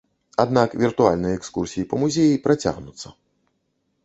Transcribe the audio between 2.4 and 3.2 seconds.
працягнуцца.